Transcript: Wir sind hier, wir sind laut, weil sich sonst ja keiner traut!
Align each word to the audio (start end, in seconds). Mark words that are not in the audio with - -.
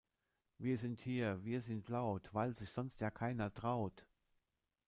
Wir 0.57 0.79
sind 0.79 0.99
hier, 0.99 1.43
wir 1.43 1.61
sind 1.61 1.87
laut, 1.87 2.33
weil 2.33 2.57
sich 2.57 2.71
sonst 2.71 2.99
ja 3.01 3.11
keiner 3.11 3.53
traut! 3.53 4.07